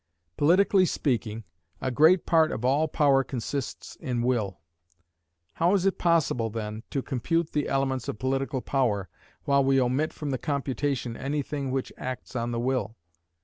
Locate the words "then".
6.49-6.81